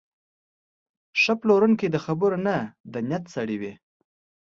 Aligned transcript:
ښه 1.21 1.33
پلورونکی 1.41 1.87
د 1.91 1.97
خبرو 2.05 2.37
نه، 2.47 2.57
د 2.93 2.93
نیت 3.09 3.23
سړی 3.35 3.57
وي. 3.61 3.73